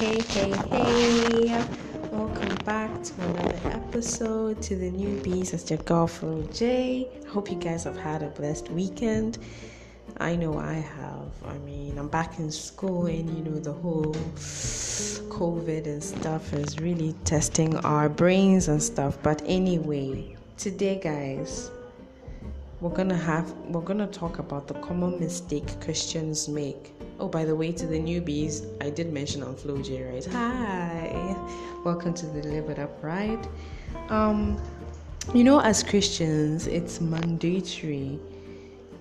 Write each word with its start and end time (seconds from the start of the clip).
Hey, 0.00 0.22
hey, 0.22 0.50
hey. 0.70 1.66
Welcome 2.10 2.54
back 2.64 3.02
to 3.02 3.22
another 3.22 3.60
episode 3.64 4.62
to 4.62 4.74
the 4.74 4.90
newbies. 4.90 5.52
It's 5.52 5.68
your 5.68 5.78
girlfriend 5.80 6.54
Jay. 6.54 7.06
I 7.22 7.28
hope 7.28 7.50
you 7.50 7.58
guys 7.58 7.84
have 7.84 7.98
had 7.98 8.22
a 8.22 8.28
blessed 8.28 8.70
weekend. 8.70 9.36
I 10.16 10.36
know 10.36 10.56
I 10.56 10.72
have. 10.72 11.30
I 11.44 11.58
mean, 11.58 11.98
I'm 11.98 12.08
back 12.08 12.38
in 12.38 12.50
school, 12.50 13.08
and 13.08 13.28
you 13.36 13.44
know, 13.44 13.60
the 13.60 13.74
whole 13.74 14.14
COVID 15.28 15.84
and 15.84 16.02
stuff 16.02 16.54
is 16.54 16.78
really 16.78 17.14
testing 17.24 17.76
our 17.84 18.08
brains 18.08 18.68
and 18.68 18.82
stuff. 18.82 19.18
But 19.22 19.42
anyway, 19.44 20.34
today, 20.56 20.98
guys, 20.98 21.70
we're 22.80 22.88
gonna 22.88 23.18
have 23.18 23.52
we're 23.68 23.82
gonna 23.82 24.06
talk 24.06 24.38
about 24.38 24.66
the 24.66 24.74
common 24.80 25.20
mistake 25.20 25.78
Christians 25.82 26.48
make. 26.48 26.94
Oh, 27.20 27.28
by 27.28 27.44
the 27.44 27.54
way, 27.54 27.70
to 27.70 27.86
the 27.86 27.98
newbies, 27.98 28.64
I 28.82 28.88
did 28.88 29.12
mention 29.12 29.42
on 29.42 29.54
Flow 29.54 29.82
J, 29.82 30.04
right? 30.04 30.24
Hi, 30.32 31.36
welcome 31.84 32.14
to 32.14 32.24
the 32.24 32.48
Live 32.48 32.70
It 32.70 32.78
Up 32.78 33.04
Ride. 33.04 33.46
Um, 34.08 34.58
you 35.34 35.44
know, 35.44 35.60
as 35.60 35.82
Christians, 35.82 36.66
it's 36.66 36.98
mandatory 37.02 38.18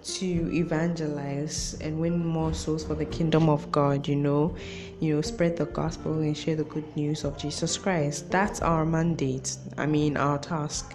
to 0.04 0.54
evangelize 0.54 1.78
and 1.80 1.98
win 1.98 2.26
more 2.26 2.54
souls 2.54 2.84
for 2.84 2.94
the 2.94 3.06
kingdom 3.06 3.48
of 3.48 3.72
God, 3.72 4.06
you 4.06 4.18
know, 4.18 4.54
you 5.00 5.16
know, 5.16 5.22
spread 5.22 5.56
the 5.56 5.68
gospel 5.68 6.12
and 6.20 6.36
share 6.36 6.58
the 6.58 6.66
good 6.66 6.98
news 6.98 7.24
of 7.24 7.38
Jesus 7.38 7.78
Christ. 7.78 8.30
That's 8.30 8.62
our 8.62 8.86
mandate. 8.86 9.56
I 9.78 9.86
mean, 9.86 10.18
our 10.18 10.40
task. 10.40 10.94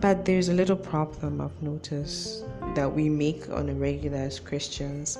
But 0.00 0.24
there's 0.24 0.48
a 0.48 0.54
little 0.54 0.76
problem 0.76 1.42
I've 1.42 1.62
noticed 1.62 2.46
that 2.74 2.92
we 2.92 3.08
make 3.08 3.48
on 3.50 3.68
a 3.68 3.74
regular 3.74 4.18
as 4.18 4.40
Christians. 4.40 5.18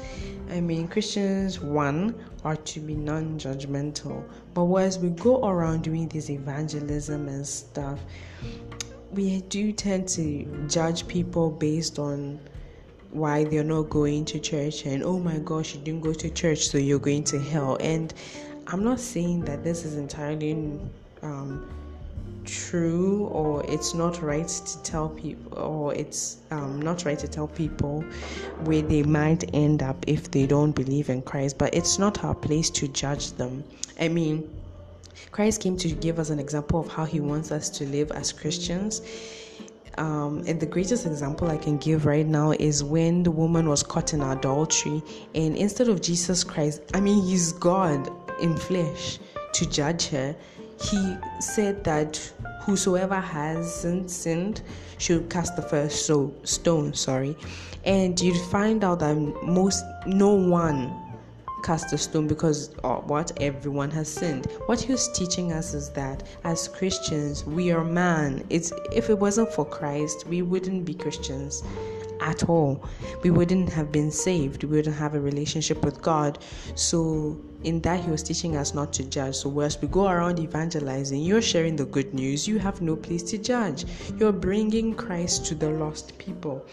I 0.51 0.61
mean, 0.61 0.89
Christians 0.89 1.61
one 1.61 2.15
are 2.45 2.57
to 2.57 2.81
be 2.81 2.95
non-judgmental, 2.95 4.25
but 4.55 4.75
as 4.77 4.99
we 4.99 5.11
go 5.11 5.45
around 5.47 5.83
doing 5.83 6.09
this 6.09 6.31
evangelism 6.31 7.29
and 7.29 7.47
stuff, 7.47 8.01
we 9.13 9.43
do 9.43 9.73
tend 9.73 10.09
to 10.09 10.67
judge 10.69 11.07
people 11.07 11.51
based 11.51 11.99
on 11.99 12.41
why 13.11 13.45
they're 13.45 13.63
not 13.63 13.91
going 13.91 14.25
to 14.25 14.41
church 14.41 14.87
and 14.87 15.03
oh 15.03 15.19
my 15.19 15.39
gosh 15.41 15.75
you 15.75 15.81
didn't 15.83 16.01
go 16.01 16.15
to 16.15 16.31
church 16.31 16.69
so 16.69 16.79
you're 16.79 16.99
going 16.99 17.23
to 17.23 17.39
hell 17.39 17.77
and 17.81 18.15
i'm 18.69 18.83
not 18.83 18.99
saying 18.99 19.45
that 19.45 19.63
this 19.63 19.85
is 19.85 19.97
entirely 19.97 20.53
um, 21.21 21.69
true 22.45 23.27
or 23.33 23.65
it's 23.67 23.95
not 23.95 24.23
right 24.23 24.49
to 24.49 24.83
tell 24.83 25.09
people 25.09 25.59
or 25.59 25.95
it's 25.95 26.39
um, 26.51 26.81
not 26.81 27.05
right 27.05 27.19
to 27.19 27.29
tell 27.29 27.49
people 27.49 28.03
where 28.65 28.83
they 28.83 29.03
might 29.03 29.45
end 29.55 29.83
up 29.83 30.05
if 30.07 30.31
they 30.31 30.47
don't 30.47 30.73
believe 30.73 31.09
in 31.09 31.23
christ 31.23 31.59
but 31.59 31.75
it's 31.75 31.99
not 31.99 32.25
our 32.25 32.35
place 32.35 32.71
to 32.71 32.89
judge 32.89 33.33
them. 33.33 33.65
I 34.01 34.09
mean 34.09 34.49
christ 35.31 35.61
came 35.61 35.77
to 35.79 35.89
give 35.89 36.19
us 36.19 36.31
an 36.31 36.39
example 36.39 36.81
of 36.81 36.89
how 36.89 37.05
he 37.05 37.21
wants 37.21 37.51
us 37.53 37.71
to 37.71 37.87
live 37.87 38.11
as 38.13 38.33
christians. 38.33 39.03
Um, 39.99 40.43
and 40.47 40.59
the 40.59 40.67
greatest 40.67 41.05
example 41.05 41.51
I 41.51 41.59
can 41.59 41.77
give 41.77 42.07
right 42.07 42.27
now 42.27 42.53
is 42.53 42.83
when 42.83 43.23
the 43.23 43.31
woman 43.31 43.69
was 43.69 43.83
caught 43.83 44.15
in 44.15 44.23
adultery, 44.23 45.03
and 45.35 45.55
instead 45.55 45.91
of 45.91 46.01
Jesus 46.01 46.43
Christ, 46.45 46.81
I 46.95 47.01
mean, 47.01 47.23
He's 47.23 47.53
God 47.53 48.11
in 48.41 48.57
flesh, 48.57 49.19
to 49.53 49.69
judge 49.69 50.09
her, 50.09 50.35
He 50.83 51.17
said 51.41 51.85
that 51.85 52.17
whosoever 52.63 53.21
hasn't 53.21 54.11
sinned 54.11 54.63
should 54.99 55.31
cast 55.31 55.57
the 55.57 55.63
first 55.63 56.07
so, 56.07 56.35
stone. 56.45 56.95
Sorry, 56.95 57.37
and 57.85 58.21
you'd 58.21 58.41
find 58.51 58.85
out 58.85 59.01
that 59.01 59.17
most 59.45 59.85
no 60.07 60.35
one 60.35 61.03
cast 61.63 61.93
a 61.93 61.99
stone 61.99 62.27
because 62.27 62.75
what 62.83 63.31
everyone 63.41 63.91
has 63.91 64.09
sinned. 64.09 64.47
What 64.67 64.81
he 64.81 64.93
was 64.93 65.09
teaching 65.13 65.53
us 65.53 65.75
is 65.75 65.91
that 65.91 66.25
as 66.45 66.69
christians 66.69 67.45
we 67.45 67.71
are 67.71 67.85
man. 67.85 68.45
It's 68.51 68.73
if 68.93 69.09
it 69.11 69.19
wasn't 69.19 69.53
for 69.53 69.65
christ 69.65 70.27
we 70.27 70.43
wouldn't 70.43 70.85
be 70.85 70.95
christians 70.95 71.63
at 72.23 72.49
all. 72.49 72.85
We 73.23 73.31
wouldn't 73.31 73.69
have 73.71 73.93
been 73.93 74.11
saved. 74.11 74.65
We 74.65 74.77
wouldn't 74.77 74.97
have 74.97 75.15
a 75.15 75.21
relationship 75.21 75.85
with 75.85 76.01
god. 76.01 76.39
So 76.75 77.37
in 77.65 77.81
that 77.83 78.01
he 78.01 78.11
was 78.11 78.23
teaching 78.23 78.57
us 78.57 78.75
not 78.75 78.93
to 78.95 79.05
judge. 79.05 79.37
So 79.37 79.61
as 79.61 79.81
we 79.81 79.89
go 79.89 80.09
around 80.09 80.39
evangelizing 80.39 81.23
you're 81.23 81.43
sharing 81.43 81.77
the 81.77 81.85
good 81.85 82.15
news. 82.15 82.49
You 82.49 82.59
have 82.59 82.81
no 82.81 82.97
place 82.97 83.23
to 83.25 83.39
judge. 83.39 83.85
You're 84.19 84.33
bringing 84.33 84.95
christ 84.95 85.47
to 85.47 85.55
the 85.55 85.71
lost 85.71 86.17
people. 86.19 86.65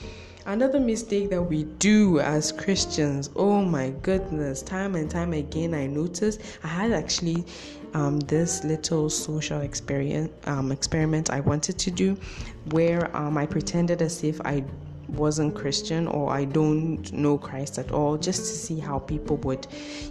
Another 0.46 0.80
mistake 0.80 1.30
that 1.30 1.42
we 1.42 1.66
do 1.78 2.20
as 2.20 2.52
Christians, 2.52 3.30
oh 3.36 3.62
my 3.62 3.92
goodness, 4.02 4.62
time 4.64 4.96
and 4.96 5.12
time 5.12 5.34
again, 5.34 5.74
I 5.74 5.86
noticed 5.86 6.42
I 6.64 6.68
had 6.68 6.92
actually 6.92 7.46
um, 7.94 8.20
this 8.22 8.64
little 8.64 9.10
social 9.10 9.62
experience 9.62 10.32
um, 10.48 10.72
experiment 10.72 11.30
I 11.30 11.42
wanted 11.42 11.78
to 11.80 11.92
do, 11.92 12.18
where 12.72 13.16
um, 13.16 13.38
I 13.38 13.46
pretended 13.46 14.02
as 14.02 14.24
if 14.24 14.40
I 14.42 14.64
wasn't 15.10 15.56
Christian 15.56 16.08
or 16.08 16.32
I 16.32 16.46
don't 16.46 17.12
know 17.12 17.38
Christ 17.38 17.78
at 17.78 17.92
all, 17.92 18.18
just 18.18 18.42
to 18.42 18.58
see 18.58 18.80
how 18.80 19.00
people 19.00 19.38
would, 19.38 19.68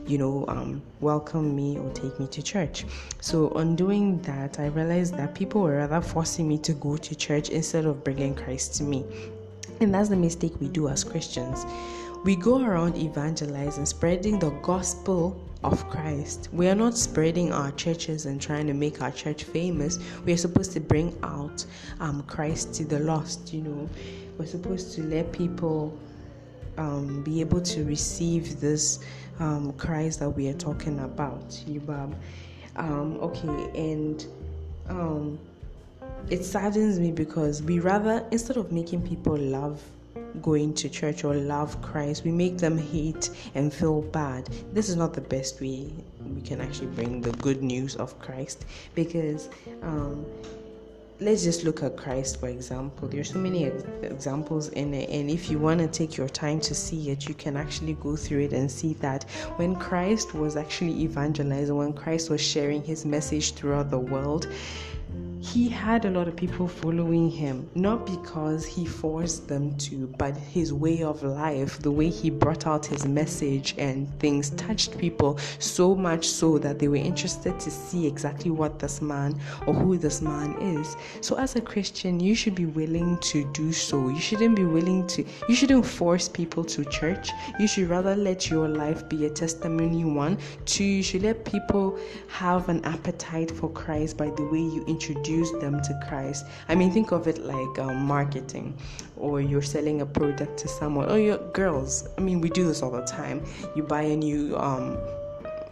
you 0.06 0.18
know, 0.18 0.44
um, 0.48 0.82
welcome 1.00 1.54
me 1.54 1.78
or 1.78 1.90
take 1.92 2.18
me 2.18 2.26
to 2.28 2.42
church. 2.42 2.84
So, 3.20 3.50
on 3.50 3.76
doing 3.76 4.20
that, 4.22 4.58
I 4.58 4.66
realized 4.66 5.16
that 5.16 5.34
people 5.34 5.62
were 5.62 5.76
rather 5.76 6.00
forcing 6.00 6.48
me 6.48 6.58
to 6.58 6.72
go 6.74 6.96
to 6.96 7.14
church 7.14 7.48
instead 7.50 7.84
of 7.84 8.04
bringing 8.04 8.34
Christ 8.34 8.74
to 8.76 8.84
me. 8.84 9.04
And 9.80 9.94
that's 9.94 10.08
the 10.08 10.16
mistake 10.16 10.54
we 10.60 10.68
do 10.68 10.88
as 10.88 11.04
Christians. 11.04 11.64
We 12.24 12.34
go 12.34 12.64
around 12.64 12.96
evangelizing, 12.96 13.86
spreading 13.86 14.38
the 14.40 14.50
gospel 14.62 15.40
of 15.62 15.88
Christ. 15.88 16.48
We 16.52 16.68
are 16.68 16.74
not 16.74 16.96
spreading 16.96 17.52
our 17.52 17.70
churches 17.72 18.26
and 18.26 18.40
trying 18.40 18.66
to 18.66 18.74
make 18.74 19.00
our 19.00 19.12
church 19.12 19.44
famous. 19.44 19.98
We 20.24 20.32
are 20.32 20.36
supposed 20.36 20.72
to 20.72 20.80
bring 20.80 21.16
out 21.22 21.64
um, 22.00 22.24
Christ 22.24 22.74
to 22.74 22.84
the 22.84 22.98
lost, 22.98 23.52
you 23.54 23.62
know. 23.62 23.88
We're 24.36 24.46
supposed 24.46 24.94
to 24.96 25.02
let 25.02 25.32
people 25.32 25.96
um, 26.76 27.22
be 27.22 27.40
able 27.40 27.60
to 27.60 27.84
receive 27.84 28.60
this 28.60 28.98
um, 29.38 29.72
Christ 29.74 30.18
that 30.18 30.30
we 30.30 30.48
are 30.48 30.58
talking 30.58 30.98
about. 31.00 31.48
Yubab. 31.68 32.14
Um, 32.76 33.18
okay, 33.20 33.70
and 33.74 34.26
um, 34.88 35.38
it 36.30 36.44
saddens 36.44 36.98
me 36.98 37.12
because 37.12 37.62
we 37.62 37.78
rather 37.78 38.26
instead 38.32 38.56
of 38.56 38.72
making 38.72 39.06
people 39.06 39.36
love 39.36 39.82
going 40.42 40.74
to 40.74 40.88
church 40.88 41.24
or 41.24 41.34
love 41.34 41.80
Christ, 41.82 42.24
we 42.24 42.30
make 42.30 42.58
them 42.58 42.78
hate 42.78 43.30
and 43.54 43.72
feel 43.72 44.02
bad. 44.02 44.48
This 44.72 44.88
is 44.88 44.96
not 44.96 45.14
the 45.14 45.20
best 45.20 45.60
way 45.60 45.92
we 46.34 46.40
can 46.40 46.60
actually 46.60 46.88
bring 46.88 47.20
the 47.20 47.32
good 47.32 47.62
news 47.62 47.96
of 47.96 48.18
Christ 48.18 48.64
because 48.94 49.48
um, 49.82 50.24
let's 51.20 51.42
just 51.42 51.64
look 51.64 51.82
at 51.82 51.96
Christ 51.96 52.38
for 52.40 52.48
example. 52.48 53.08
There's 53.08 53.32
so 53.32 53.38
many 53.38 53.64
examples 54.02 54.68
in 54.68 54.94
it, 54.94 55.10
and 55.10 55.28
if 55.30 55.50
you 55.50 55.58
want 55.58 55.80
to 55.80 55.88
take 55.88 56.16
your 56.16 56.28
time 56.28 56.60
to 56.60 56.74
see 56.74 57.10
it, 57.10 57.28
you 57.28 57.34
can 57.34 57.56
actually 57.56 57.94
go 57.94 58.16
through 58.16 58.44
it 58.44 58.52
and 58.52 58.70
see 58.70 58.94
that 58.94 59.24
when 59.56 59.74
Christ 59.76 60.34
was 60.34 60.56
actually 60.56 61.02
evangelizing, 61.02 61.76
when 61.76 61.92
Christ 61.92 62.30
was 62.30 62.40
sharing 62.40 62.82
his 62.82 63.04
message 63.04 63.54
throughout 63.54 63.90
the 63.90 63.98
world, 63.98 64.48
he 65.54 65.66
had 65.66 66.04
a 66.04 66.10
lot 66.10 66.28
of 66.28 66.36
people 66.36 66.68
following 66.68 67.30
him, 67.30 67.68
not 67.74 68.04
because 68.04 68.66
he 68.66 68.84
forced 68.84 69.48
them 69.48 69.74
to, 69.78 70.06
but 70.18 70.36
his 70.36 70.74
way 70.74 71.02
of 71.02 71.22
life, 71.22 71.78
the 71.78 71.90
way 71.90 72.10
he 72.10 72.28
brought 72.28 72.66
out 72.66 72.84
his 72.84 73.06
message 73.06 73.74
and 73.78 74.06
things 74.20 74.50
touched 74.50 74.98
people 74.98 75.38
so 75.58 75.94
much 75.94 76.28
so 76.28 76.58
that 76.58 76.78
they 76.78 76.88
were 76.88 76.96
interested 76.96 77.58
to 77.58 77.70
see 77.70 78.06
exactly 78.06 78.50
what 78.50 78.78
this 78.78 79.00
man 79.00 79.40
or 79.66 79.72
who 79.72 79.96
this 79.96 80.20
man 80.20 80.52
is. 80.60 80.96
So, 81.22 81.38
as 81.38 81.56
a 81.56 81.62
Christian, 81.62 82.20
you 82.20 82.34
should 82.34 82.54
be 82.54 82.66
willing 82.66 83.16
to 83.18 83.50
do 83.52 83.72
so. 83.72 84.08
You 84.08 84.20
shouldn't 84.20 84.54
be 84.54 84.64
willing 84.64 85.06
to, 85.08 85.24
you 85.48 85.54
shouldn't 85.54 85.86
force 85.86 86.28
people 86.28 86.62
to 86.64 86.84
church. 86.84 87.30
You 87.58 87.66
should 87.66 87.88
rather 87.88 88.14
let 88.14 88.50
your 88.50 88.68
life 88.68 89.08
be 89.08 89.24
a 89.24 89.30
testimony, 89.30 90.04
one. 90.04 90.36
Two, 90.66 90.84
you 90.84 91.02
should 91.02 91.22
let 91.22 91.46
people 91.46 91.98
have 92.28 92.68
an 92.68 92.84
appetite 92.84 93.50
for 93.50 93.70
Christ 93.70 94.18
by 94.18 94.28
the 94.30 94.44
way 94.44 94.60
you 94.60 94.84
introduce 94.86 95.37
introduce 95.38 95.62
them 95.62 95.80
to 95.82 96.06
Christ. 96.08 96.46
I 96.68 96.74
mean, 96.74 96.90
think 96.90 97.12
of 97.12 97.26
it 97.28 97.38
like 97.38 97.78
um, 97.78 98.04
marketing, 98.04 98.76
or 99.16 99.40
you're 99.40 99.62
selling 99.62 100.00
a 100.00 100.06
product 100.06 100.58
to 100.60 100.68
someone. 100.68 101.06
Oh, 101.08 101.16
you 101.16 101.38
girls. 101.52 102.08
I 102.18 102.20
mean, 102.20 102.40
we 102.40 102.50
do 102.50 102.66
this 102.66 102.82
all 102.82 102.90
the 102.90 103.02
time. 103.02 103.44
You 103.74 103.82
buy 103.82 104.02
a 104.02 104.16
new 104.16 104.56
um, 104.56 104.98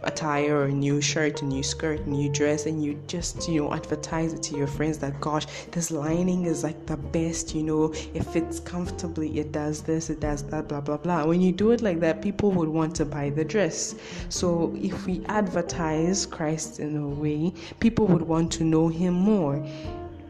attire 0.03 0.57
or 0.57 0.65
a 0.65 0.71
new 0.71 1.01
shirt, 1.01 1.41
a 1.41 1.45
new 1.45 1.63
skirt, 1.63 2.01
a 2.01 2.09
new 2.09 2.31
dress, 2.31 2.65
and 2.65 2.83
you 2.83 2.99
just, 3.07 3.47
you 3.47 3.61
know, 3.61 3.73
advertise 3.73 4.33
it 4.33 4.43
to 4.43 4.57
your 4.57 4.67
friends 4.67 4.97
that, 4.99 5.19
gosh, 5.21 5.45
this 5.71 5.91
lining 5.91 6.45
is 6.45 6.63
like 6.63 6.85
the 6.85 6.97
best, 6.97 7.55
you 7.55 7.63
know, 7.63 7.93
it 8.13 8.23
fits 8.23 8.59
comfortably, 8.59 9.39
it 9.39 9.51
does 9.51 9.81
this, 9.81 10.09
it 10.09 10.19
does 10.19 10.43
that, 10.43 10.67
blah, 10.67 10.81
blah, 10.81 10.97
blah. 10.97 11.25
When 11.25 11.41
you 11.41 11.51
do 11.51 11.71
it 11.71 11.81
like 11.81 11.99
that, 12.01 12.21
people 12.21 12.51
would 12.51 12.69
want 12.69 12.95
to 12.95 13.05
buy 13.05 13.29
the 13.29 13.43
dress. 13.43 13.95
So 14.29 14.75
if 14.77 15.05
we 15.05 15.23
advertise 15.25 16.25
Christ 16.25 16.79
in 16.79 16.97
a 16.97 17.07
way, 17.07 17.53
people 17.79 18.07
would 18.07 18.21
want 18.21 18.51
to 18.53 18.63
know 18.63 18.87
Him 18.87 19.13
more 19.13 19.65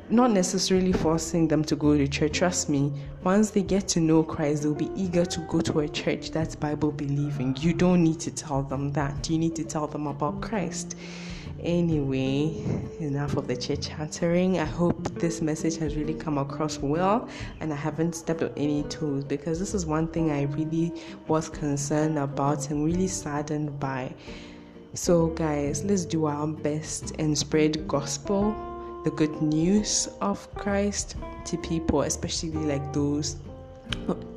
not 0.10 0.32
necessarily 0.32 0.94
forcing 0.94 1.48
them 1.48 1.64
to 1.66 1.76
go 1.76 1.98
to 1.98 2.08
church. 2.08 2.40
Trust 2.40 2.70
me, 2.70 2.92
once 3.24 3.50
they 3.50 3.62
get 3.62 3.88
to 3.90 4.00
know 4.00 4.24
Christ, 4.24 4.64
they'll 4.64 4.74
be 4.74 4.90
eager 4.96 5.26
to 5.26 5.40
go 5.42 5.62
to 5.62 5.80
a 5.82 5.90
church 5.90 6.32
that's 6.32 6.56
Bible 6.56 6.92
believing. 6.92 7.56
You 7.60 7.74
don't 7.74 8.04
need 8.04 8.20
to 8.22 8.32
tell 8.32 8.64
them 8.64 8.92
that. 8.94 9.30
You 9.30 9.38
need 9.38 9.56
to 9.56 9.64
tell 9.64 9.88
them 9.88 10.08
about 10.08 10.42
Christ. 10.42 10.96
Anyway, 11.62 12.64
enough 13.00 13.36
of 13.36 13.48
the 13.48 13.58
chit 13.58 13.82
chattering. 13.82 14.60
I 14.60 14.66
hope 14.66 15.04
this 15.16 15.42
message 15.42 15.78
has 15.78 15.96
really 15.96 16.14
come 16.14 16.38
across 16.38 16.78
well 16.78 17.28
and 17.60 17.74
I 17.74 17.76
haven't 17.76 18.14
stepped 18.14 18.44
on 18.44 18.52
any 18.56 18.84
toes 18.84 19.24
because 19.24 19.60
this 19.60 19.74
is 19.74 19.86
one 19.86 20.08
thing 20.08 20.30
I 20.30 20.44
really 20.44 20.94
was 21.28 21.50
concerned 21.50 22.20
about 22.20 22.70
and 22.70 22.86
really 22.86 23.08
saddened 23.08 23.80
by. 23.80 24.14
So, 24.94 25.28
guys, 25.28 25.84
let's 25.84 26.06
do 26.06 26.26
our 26.26 26.48
best 26.48 27.14
and 27.20 27.38
spread 27.38 27.88
gospel, 27.88 28.56
the 29.08 29.16
good 29.16 29.42
news 29.42 30.10
of 30.20 30.54
Christ 30.56 31.16
to 31.46 31.58
people, 31.60 32.02
especially 32.02 32.52
like 32.52 32.92
those 32.92 33.38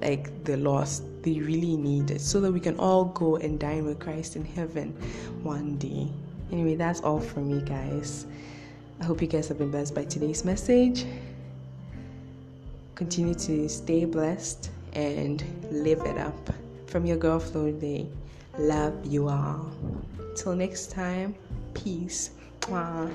like 0.00 0.44
the 0.44 0.56
lost. 0.58 1.02
They 1.22 1.40
really 1.40 1.76
need 1.76 2.12
it 2.12 2.20
so 2.20 2.40
that 2.40 2.52
we 2.52 2.60
can 2.60 2.78
all 2.78 3.06
go 3.06 3.34
and 3.34 3.58
dine 3.58 3.84
with 3.84 3.98
Christ 3.98 4.36
in 4.36 4.44
heaven 4.44 4.90
one 5.42 5.76
day. 5.78 6.06
Anyway, 6.52 6.76
that's 6.76 7.00
all 7.00 7.18
from 7.18 7.48
me, 7.48 7.62
guys. 7.66 8.26
I 9.00 9.04
hope 9.04 9.20
you 9.20 9.26
guys 9.26 9.48
have 9.48 9.58
been 9.58 9.72
blessed 9.72 9.92
by 9.92 10.04
today's 10.04 10.44
message. 10.44 11.04
Continue 12.94 13.34
to 13.34 13.68
stay 13.68 14.04
blessed 14.04 14.70
and 14.92 15.42
live 15.72 16.00
it 16.02 16.16
up. 16.16 16.50
From 16.86 17.04
your 17.04 17.16
girl 17.16 17.40
Flo 17.40 17.72
Day. 17.72 18.06
Love 18.56 18.94
you 19.04 19.28
all. 19.28 19.68
Till 20.36 20.54
next 20.54 20.92
time, 20.92 21.34
peace. 21.74 22.30
Mwah. 22.60 23.10